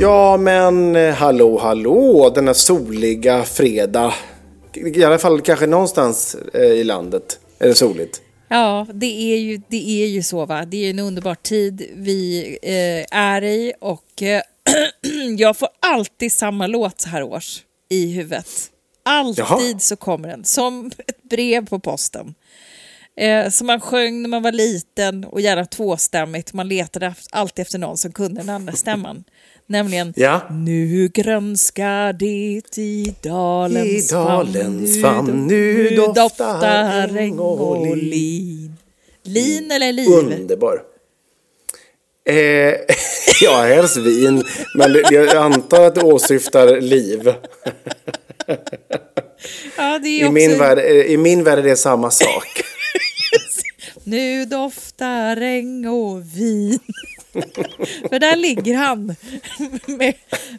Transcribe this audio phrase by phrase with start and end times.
[0.00, 4.14] Ja, men eh, hallå, hallå, denna soliga fredag.
[4.74, 8.22] I alla fall kanske någonstans eh, i landet är det soligt.
[8.48, 10.64] Ja, det är, ju, det är ju så va.
[10.64, 14.42] Det är en underbar tid vi eh, är i och eh,
[15.38, 18.70] jag får alltid samma låt så här års i huvudet.
[19.02, 19.78] Alltid Jaha.
[19.78, 22.34] så kommer den, som ett brev på posten.
[23.16, 26.52] Eh, som man sjöng när man var liten och gärna tvåstämmigt.
[26.52, 29.24] Man letade alltid efter någon som kunde den andra stämman.
[29.70, 30.40] Nämligen Ja.
[30.50, 38.76] Nu grönskar det i dalens I dalens famn, famn, nu doftar regn och lin.
[39.22, 40.08] Lin eller liv?
[40.08, 40.82] Underbar.
[42.28, 42.34] Eh,
[43.40, 44.44] ja, helst vin.
[44.74, 47.32] Men jag antar att det åsyftar liv.
[49.76, 50.32] Ja, I också...
[50.32, 52.62] min, värld, eh, I min värld är det samma sak.
[54.04, 56.78] Nu doftar regn och vin.
[58.08, 59.16] För där ligger han
[59.86, 60.14] med,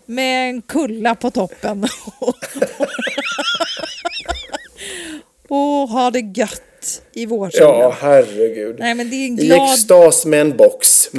[0.06, 1.88] med en kulla på toppen.
[5.48, 7.80] Och har det gött i vårsolen.
[7.80, 8.76] Ja, herregud.
[8.80, 9.74] Nej, men det är en I glad...
[9.74, 11.10] extas med en box.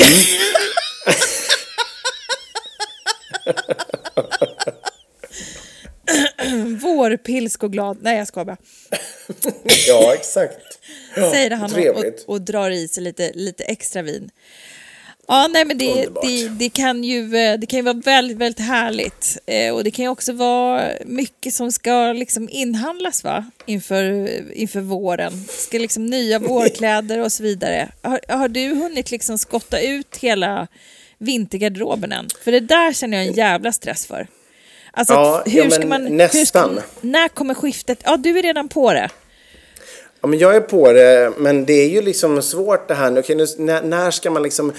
[6.41, 6.79] Mm.
[6.79, 7.99] Vårpilsk och glad.
[8.01, 8.57] Nej, jag skojar bara.
[9.89, 10.79] Ja, exakt.
[11.15, 14.31] Säger han och, och, och drar i sig lite, lite extra vin.
[15.31, 18.67] Ja, nej, men det, det, det, kan ju, eh, det kan ju vara väldigt, väldigt
[18.67, 19.39] härligt.
[19.47, 23.45] Eh, och det kan ju också vara mycket som ska liksom inhandlas va?
[23.67, 25.33] Inför, inför våren.
[25.49, 27.89] Ska liksom nya vårkläder och så vidare.
[28.03, 30.67] Har, har du hunnit liksom skotta ut hela
[31.19, 32.29] vintergarderoben än?
[32.45, 34.27] För det där känner jag en jävla stress för.
[34.93, 36.47] Alltså, Ja, hur ja, ska man, nästan.
[36.47, 38.03] ska, när kommer skiftet?
[38.05, 39.09] Ja, du är redan på det.
[40.21, 43.19] Ja, men jag är på det, men det är ju liksom svårt det här.
[43.19, 44.73] Okej, nu när, när ska man liksom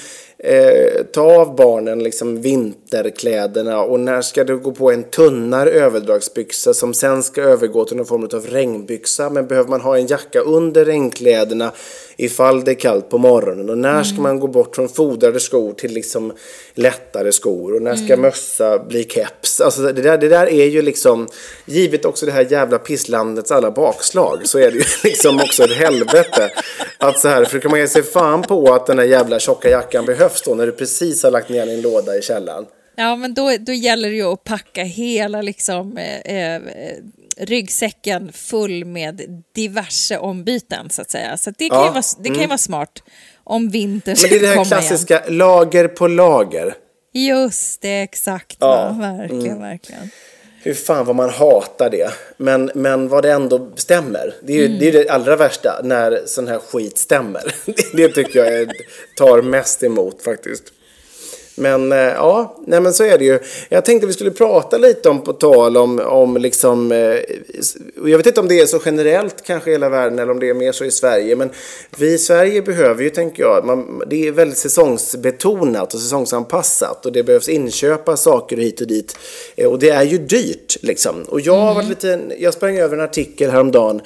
[0.43, 6.73] eh, ta av barnen liksom vinterkläderna och när ska du gå på en tunnare överdragsbyxa
[6.73, 9.29] som sen ska övergå till någon form av regnbyxa?
[9.29, 11.71] Men behöver man ha en jacka under regnkläderna
[12.17, 13.69] ifall det är kallt på morgonen?
[13.69, 16.33] Och när ska man gå bort från fodrade skor till liksom
[16.73, 17.75] lättare skor?
[17.75, 19.61] Och när ska mössa bli keps?
[19.61, 21.27] Alltså det där, det där är ju liksom,
[21.65, 25.77] givet också det här jävla pisslandets alla bakslag, så är det ju liksom också ett
[25.77, 26.51] helvete.
[26.97, 29.69] Att så här, för kan man ge sig fan på att den här jävla tjocka
[29.69, 32.65] jackan behövs då när du precis har lagt ner en låda i källaren.
[32.95, 36.61] Ja, men då, då gäller det ju att packa hela liksom, eh, eh,
[37.37, 41.37] ryggsäcken full med diverse ombyten, så att säga.
[41.37, 43.03] Så det kan, Ja, ju, vara, det kan ju vara smart
[43.43, 46.75] om vintern Men det är det här klassiska lager på lager.
[47.13, 47.37] igen.
[47.37, 48.57] Just det, exakt.
[48.59, 48.99] Ja, Mm.
[49.01, 49.17] Va?
[49.17, 50.09] Verkligen, verkligen.
[50.63, 52.13] Hur fan vad man hatar det.
[52.37, 54.33] Men, men vad det ändå stämmer.
[54.41, 57.55] Det är ju det, är det allra värsta när sån här skit stämmer.
[57.65, 58.71] Det, det tycker jag är,
[59.15, 60.63] tar mest emot faktiskt.
[61.61, 63.39] Men eh, ja, nej men så är det ju.
[63.69, 67.17] Jag tänkte vi skulle prata lite om, på tal om, om liksom, eh,
[68.05, 70.49] jag vet inte om det är så generellt kanske i hela världen eller om det
[70.49, 71.35] är mer så i Sverige.
[71.35, 71.49] Men
[71.97, 77.05] vi i Sverige behöver ju, tänker jag, man, det är väldigt säsongsbetonat och säsongsanpassat.
[77.05, 79.17] Och det behövs inköpa saker hit och dit.
[79.55, 81.23] Eh, och det är ju dyrt liksom.
[81.27, 84.01] Och jag har varit lite, jag sprang över en artikel häromdagen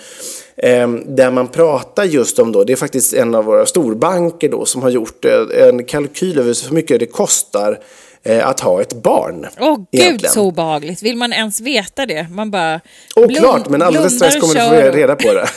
[1.05, 4.81] där man pratar just om då, det är faktiskt en av våra storbanker då som
[4.81, 7.79] har gjort eh, en kalkyl över hur mycket det kostar
[8.23, 9.47] eh, att ha ett barn.
[9.59, 10.33] Åh gud egentligen.
[10.33, 11.03] så obehagligt.
[11.03, 12.27] Vill man ens veta det?
[12.29, 12.81] Man bara...
[13.15, 15.47] Oklart, blund- men alldeles strax kommer du få reda på det.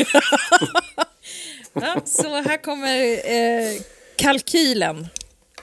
[1.81, 3.81] Ja, så här kommer eh,
[4.17, 5.07] kalkylen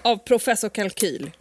[0.01, 1.31] av professor Kalkyl.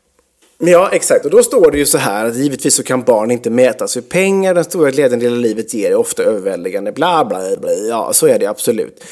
[0.64, 1.25] Men ja, exakt.
[1.25, 3.94] Och då står det ju så här att givetvis så kan barn inte mätas.
[3.94, 6.93] För pengar, den stora glädjen hela livet ger är ofta överväldigande.
[6.93, 7.70] Bla, bla, bla.
[7.72, 9.05] Ja, så är det absolut.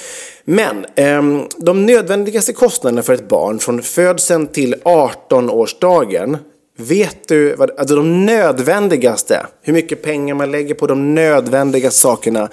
[0.44, 6.38] Men eh, de nödvändigaste kostnaderna för ett barn från födseln till 18-årsdagen
[6.78, 12.48] Vet du vad, alltså de nödvändigaste, hur mycket pengar man lägger på de nödvändiga sakerna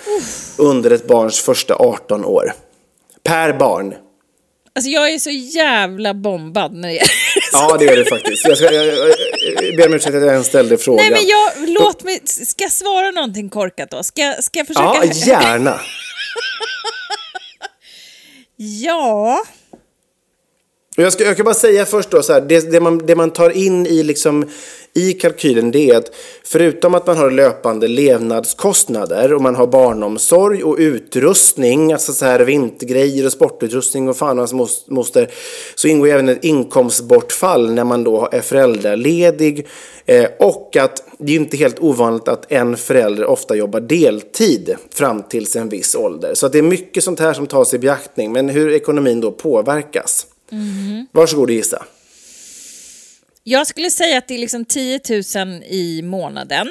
[0.57, 2.53] under ett barns första 18 år?
[3.23, 3.93] Per barn.
[4.75, 7.09] Alltså jag är så jävla bombad när det gäller
[7.53, 8.45] Ja, det är det faktiskt.
[8.47, 9.09] Jag, ska, jag, jag,
[9.61, 11.05] jag ber om ursäkt att jag ens ställde frågan.
[11.05, 14.03] Nej, men jag, låt mig, ska jag svara någonting korkat då?
[14.03, 15.05] Ska, ska jag försöka?
[15.05, 15.79] Ja, gärna.
[18.55, 19.43] ja,
[21.03, 23.31] jag, ska, jag kan bara säga först då så här, det, det, man, det man
[23.31, 24.49] tar in i, liksom,
[24.93, 26.11] i kalkylen det är att
[26.43, 32.39] förutom att man har löpande levnadskostnader och man har barnomsorg och utrustning, alltså så här
[32.39, 35.29] vintergrejer och sportutrustning och fan och hans moster,
[35.75, 39.67] så ingår även ett inkomstbortfall när man då är föräldraledig
[40.05, 45.23] eh, och att det är inte helt ovanligt att en förälder ofta jobbar deltid fram
[45.23, 46.33] till en viss ålder.
[46.33, 49.31] Så att det är mycket sånt här som tas i beaktning, men hur ekonomin då
[49.31, 50.25] påverkas.
[51.11, 51.85] Varsågod och gissa.
[53.43, 54.99] jag skulle säga att det är liksom 10
[55.35, 56.67] 000 i månaden,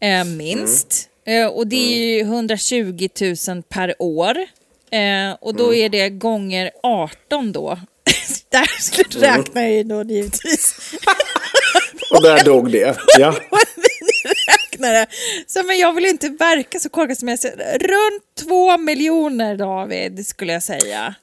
[0.00, 1.08] eh, minst.
[1.26, 3.08] Eh, och det är ju 120
[3.48, 4.36] 000 per år.
[4.90, 7.78] Eh, och då är det gånger 18 då.
[8.48, 10.74] Där räknar jag ju då givetvis.
[12.10, 12.96] Och där dog det.
[13.18, 13.34] Ja.
[14.48, 15.06] räknare.
[15.46, 17.78] Så, men jag vill inte verka så korkad som jag säger.
[17.78, 21.14] Runt två miljoner, David, skulle jag säga.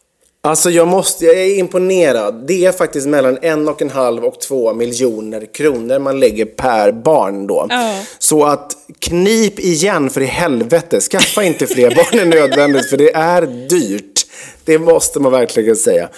[0.47, 2.43] Alltså jag måste, jag är imponerad.
[2.47, 6.91] Det är faktiskt mellan en och en halv och två miljoner kronor man lägger per
[6.91, 7.67] barn då.
[7.69, 7.99] Ja.
[8.19, 11.01] Så att knip igen för i helvete.
[11.01, 14.25] Skaffa inte fler barn än nödvändigt för det är dyrt.
[14.65, 16.09] Det måste man verkligen säga.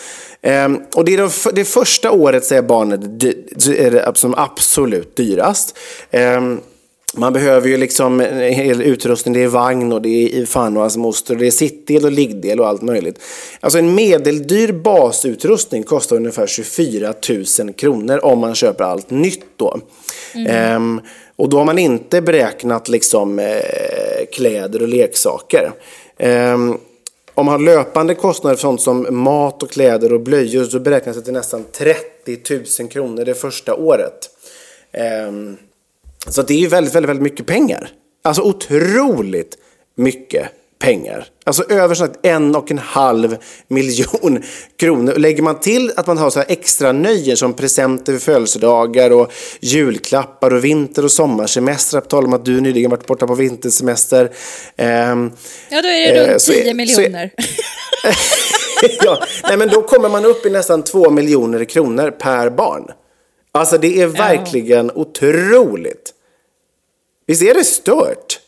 [0.42, 3.02] Ehm, och det är de, det första året säger barnet
[4.18, 5.78] som absolut dyrast.
[6.12, 6.62] Ehm,
[7.18, 10.82] man behöver ju liksom en hel utrustning, det är vagn och det är fan och
[10.82, 13.20] hans moster, det är sittdel och liggdel och allt möjligt.
[13.60, 17.14] Alltså en medeldyr basutrustning kostar ungefär 24
[17.60, 19.80] 000 kronor om man köper allt nytt då.
[20.48, 21.02] Ehm,
[21.36, 25.72] och då har man inte beräknat liksom eh, kläder och leksaker.
[26.18, 26.78] Ehm,
[27.34, 31.16] om man har löpande kostnader för sånt som mat och kläder och blöjor så beräknas
[31.16, 34.30] det till nästan 30 000 kronor det första året.
[34.92, 35.58] Ehm,
[36.28, 37.90] så det är ju väldigt, väldigt, väldigt mycket pengar.
[38.24, 39.58] Alltså otroligt
[39.98, 40.48] mycket
[40.80, 41.26] pengar.
[41.44, 43.38] Alltså över en och en halv
[43.68, 44.44] miljon
[44.80, 45.14] kronor.
[45.16, 49.32] Lägger man till att man har så här extra nöjen som presenter för födelsedagar och
[49.60, 52.02] julklappar och vinter och sommarsemestrar.
[52.02, 54.32] På tal om att du nyligen varit borta på vintersemester.
[54.78, 55.32] Ehm,
[55.70, 57.32] Ja, då är det Eh, runt så är- 10 så är- miljoner.
[59.04, 62.88] ja, nej, men då kommer man upp i nästan två miljoner kronor per barn.
[63.52, 66.12] Alltså det är verkligen otroligt.
[67.26, 68.40] Visst är det stört?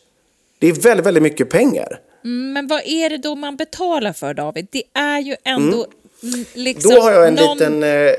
[0.58, 2.00] Det är väldigt, väldigt mycket pengar.
[2.22, 4.66] Men vad är det då man betalar för, David?
[4.70, 5.86] Det är ju ändå
[6.22, 7.58] mm, liksom Då har jag en någon...
[7.58, 7.82] liten...
[7.82, 8.12] Eh,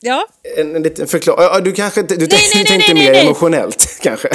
[0.00, 0.26] Ja,
[0.56, 1.64] en, en liten förklaring.
[1.64, 4.28] Du kanske du, Nej, du nej, tänkte nej, mer emotionellt kanske.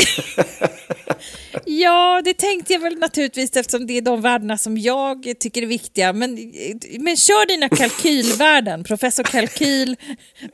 [1.65, 5.65] ja, det tänkte jag väl naturligtvis eftersom det är de värdena som jag tycker är
[5.65, 6.13] viktiga.
[6.13, 6.53] Men,
[6.99, 9.95] men kör dina kalkylvärden, professor Kalkyl.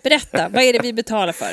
[0.04, 1.52] Berätta, vad är det vi betalar för?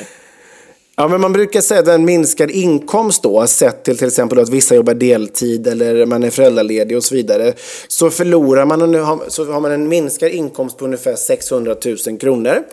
[0.99, 4.49] Ja, men man brukar säga att en minskad inkomst då, sett till till exempel att
[4.49, 7.53] vissa jobbar deltid eller man är föräldraledig och så vidare,
[7.87, 11.75] så förlorar man, nu har, så har man en minskad inkomst på ungefär 600
[12.07, 12.63] 000 kronor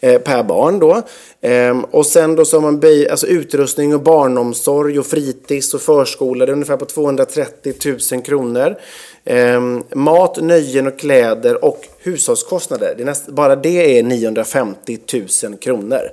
[0.00, 1.02] eh, per barn då.
[1.40, 6.46] Ehm, och sen då så har man alltså utrustning och barnomsorg och fritids och förskola,
[6.46, 7.74] det är ungefär på 230
[8.12, 8.76] 000 kronor.
[9.26, 12.94] Ehm, mat, nöjen och kläder och hushållskostnader.
[12.98, 14.98] Det näst, bara det är 950
[15.44, 16.10] 000 kronor.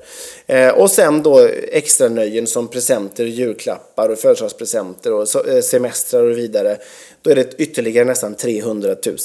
[0.47, 6.37] Eh, och sen då extra nöjen som presenter, julklappar och födelsedagspresenter och eh, semestrar och
[6.37, 6.77] vidare.
[7.21, 9.17] Då är det ytterligare nästan 300 000.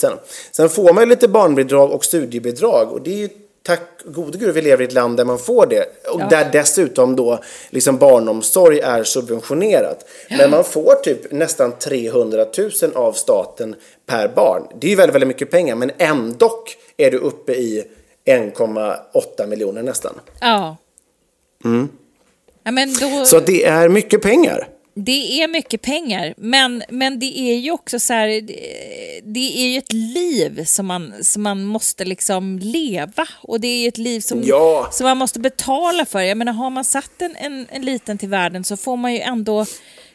[0.52, 3.28] Sen får man ju lite barnbidrag och studiebidrag och det är ju
[3.66, 6.08] tack gode gud vi lever i ett land där man får det.
[6.10, 7.38] Och där dessutom då
[7.70, 10.08] liksom barnomsorg är subventionerat.
[10.30, 12.46] Men man får typ nästan 300
[12.82, 14.62] 000 av staten per barn.
[14.80, 16.64] Det är ju väldigt, väldigt mycket pengar men ändå
[16.96, 17.84] är du uppe i
[18.24, 20.20] 1,8 miljoner nästan.
[20.40, 20.76] Ja.
[22.62, 23.26] ja men då, Mm.
[23.26, 24.68] Så det är mycket pengar.
[24.98, 28.26] Det är mycket pengar, men, men det är ju också så här,
[29.22, 33.88] det- är ju ett liv som man, som man måste liksom leva och det är
[33.88, 34.88] ett liv som, Ja.
[34.92, 36.20] som man måste betala för.
[36.20, 39.20] Jag menar, har man satt en, en, en liten till världen så får man ju
[39.20, 39.66] ändå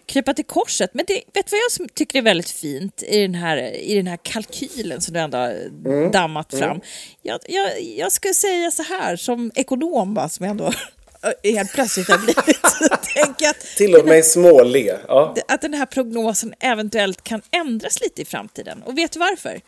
[0.06, 0.90] krypa till korset.
[0.94, 4.08] Men det, vet du vad jag tycker är väldigt fint i den här, i den
[4.08, 6.12] här kalkylen som du ändå har Mm.
[6.12, 6.82] dammat fram?
[7.22, 10.74] Jag, jag, jag skulle säga så här, som ekonom va, som jag ändå
[11.44, 12.60] helt plötsligt har blivit.
[13.16, 14.98] Tänk att, Tillåt mig småle.
[15.08, 15.36] Ja.
[15.48, 18.84] att den här prognosen eventuellt kan ändras lite i framtiden.
[18.86, 19.62] Och vet du varför?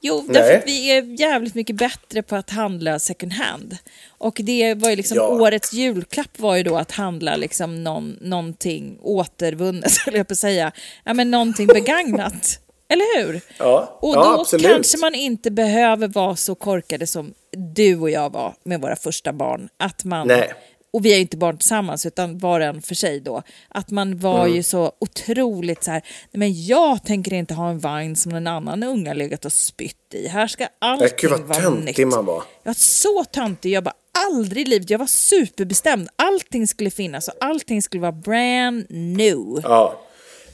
[0.00, 0.56] Jo, därför Nej.
[0.58, 3.76] att vi är jävligt mycket bättre på att handla second hand.
[4.18, 5.26] Och det var ju liksom Ja.
[5.28, 10.72] årets julklapp var ju då att handla liksom någon, någonting återvunnet, skulle jag på säga.
[11.04, 12.60] Ja, men någonting begagnat.
[12.88, 13.40] Eller hur?
[13.58, 14.66] Ja, Och ja, då absolut.
[14.66, 17.34] kanske man inte behöver vara så korkade som
[17.74, 19.68] du och jag var med våra första barn.
[19.78, 20.52] Att man, Nej.
[20.92, 23.42] Och vi är ju inte barn tillsammans utan var och en för sig då.
[23.68, 24.56] Att man var Mm.
[24.56, 28.46] ju så otroligt så här, nej men jag tänker inte ha en vagn som en
[28.46, 30.28] annan unga legat och spytt i.
[30.28, 32.14] Här ska allting Nej, gud vad vara töntig nytt.
[32.14, 32.42] man var.
[32.62, 33.94] Jag var så töntig, jag bara
[34.28, 36.08] aldrig i livet, jag var superbestämd.
[36.16, 39.60] Allting skulle finnas och allting skulle vara brand new.
[39.62, 40.00] Ja.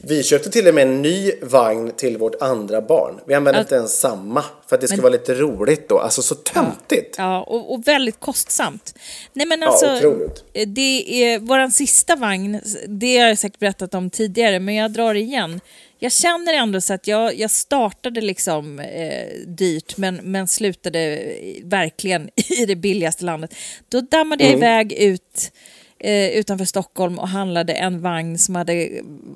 [0.09, 3.21] Vi köpte till och med en ny vagn till vårt andra barn.
[3.27, 5.99] Vi använde inte ens samma för att det skulle vara lite roligt då.
[5.99, 7.15] Alltså så töntigt.
[7.19, 8.95] Ja, och, och väldigt kostsamt.
[9.33, 10.45] Nej men Ja, alltså, otroligt.
[10.67, 15.15] det är våran sista vagn, det har jag säkert berättat om tidigare, men jag drar
[15.15, 15.61] igen.
[15.99, 21.65] Jag känner ändå så att jag, jag startade liksom eh, dyrt men, men slutade eh,
[21.65, 23.55] verkligen i det billigaste landet.
[23.89, 24.63] Då dammade jag Mm.
[24.63, 25.53] iväg ut
[26.01, 28.75] eh, utanför Stockholm och handlade en vagn som hade,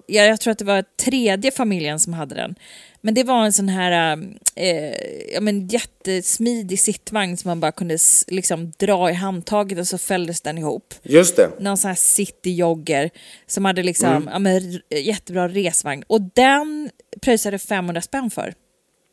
[0.07, 2.55] ja, jag tror att det var tredje familjen som hade den.
[3.03, 4.19] Men det var en sån här
[4.55, 4.93] eh,
[5.35, 10.41] ja, men jättesmidig sittvagn som man bara kunde liksom dra i handtaget och så fälldes
[10.41, 10.95] den ihop.
[11.03, 11.51] Just det.
[11.61, 13.11] Någon sån här cityjogger
[13.47, 14.29] som hade liksom, Mm.
[14.33, 16.03] ja, men, jättebra resvagn.
[16.07, 16.91] Och den
[17.21, 18.55] pröjsade 500 spänn för.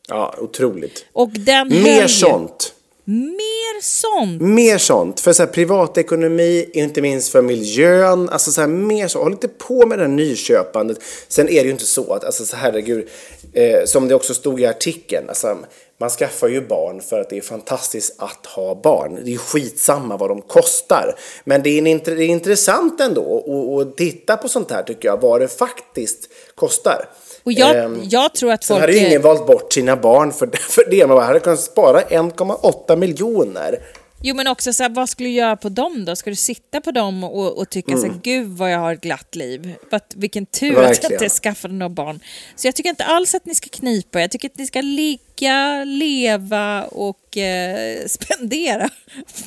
[0.10, 1.06] Ja, otroligt.
[1.13, 2.74] Och den höll Mer ju- sånt.
[3.10, 4.42] Mer sånt!
[4.42, 5.20] Mer sånt.
[5.20, 8.30] För så här, privatekonomi, inte minst för miljön.
[8.30, 9.24] Alltså så här, mer så.
[9.24, 10.98] Håll inte på med det här nyköpandet.
[11.28, 13.08] Sen är det ju inte så att, alltså så herregud,
[13.54, 15.30] eh, som det också stod i artikeln.
[15.30, 15.58] Alltså,
[15.98, 19.16] man skaffar ju barn för att det är fantastiskt att ha barn.
[19.16, 21.16] Det är ju skitsamma vad de kostar.
[21.44, 25.22] Men det är, en, det är intressant ändå att titta på sånt här tycker jag.
[25.22, 27.10] Vad det faktiskt kostar.
[27.48, 28.82] Och jag, Ehm, jag tror att Sen folk...
[28.82, 31.08] hade ju ingen valt bort sina barn för, för det.
[31.08, 33.80] Man hade kunnat spara 1,8 miljoner.
[34.22, 36.16] Jo men också så här, vad skulle du göra på dem då?
[36.16, 39.01] Ska du sitta på dem och, och tycka så här, gud vad jag har ett
[39.01, 39.75] glatt liv.
[39.92, 40.89] Vad- vilken tur att jag Mm.
[40.92, 41.24] Verkligen.
[41.24, 42.20] inte skaffade några barn.
[42.56, 45.84] Så jag tycker inte alls att ni ska knipa, jag tycker att ni ska ligga,
[45.84, 48.89] leva och eh, spendera.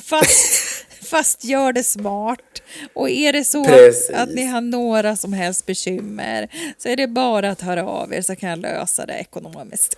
[0.03, 2.61] Fast, fast gör det smart.
[2.93, 4.09] Och är det så Precis.
[4.09, 8.21] att ni har några som helst bekymmer så är det bara att höra av er
[8.21, 9.95] så kan jag lösa det ekonomiskt.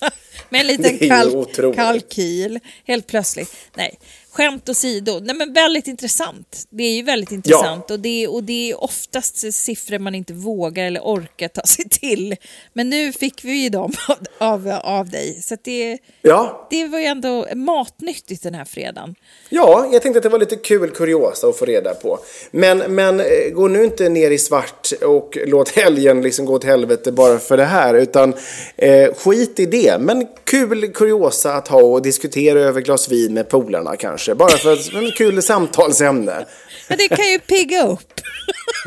[0.48, 3.56] Med en liten kalk kalkyl, helt plötsligt.
[3.74, 3.98] Nej,
[4.34, 5.20] skämt åsido.
[5.22, 6.66] Nej, men väldigt intressant.
[6.70, 10.84] Det är ju väldigt intressant och, det, och det är oftast siffror man inte vågar
[10.84, 12.36] eller orkar ta sig till.
[12.72, 13.92] Men nu fick vi ju dem
[14.38, 15.42] av, av, dig.
[15.42, 19.14] Så det, Ja, det var ju ändå matnyttigt den här fredagen.
[19.48, 22.18] Ja, jag tänkte att det var lite kul kuriosa att få reda på.
[22.50, 26.70] Men, men eh, gå nu inte ner i svart och låt helgen liksom gå till
[26.70, 27.94] helvete bara för det här.
[27.94, 28.34] Utan
[28.76, 29.96] eh, skit i det.
[30.00, 34.34] Men kul kuriosa att ha och diskutera över glas vin med polarna kanske.
[34.34, 36.46] Bara för att en kul samtalsämne.
[36.88, 38.20] Men det kan ju pigga upp.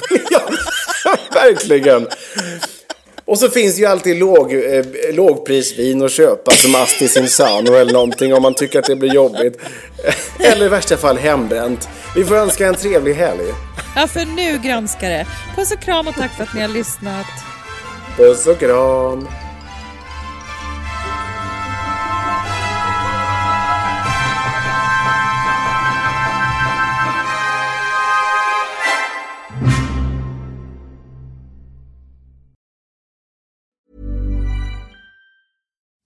[0.29, 0.41] ja,
[1.33, 2.07] verkligen.
[3.25, 8.33] Och så finns ju alltid låg, eh, lågprisvin att köpa som Astis Insano eller någonting
[8.33, 9.59] om man tycker att det blir jobbigt.
[10.39, 11.89] Eller i värsta fall hembränt.
[12.15, 13.53] Vi får önska en trevlig helg.
[13.95, 15.27] Ja, för nu granskar det.
[15.55, 17.25] Puss och kram och tack för att ni har lyssnat.
[18.17, 19.27] Puss och kram.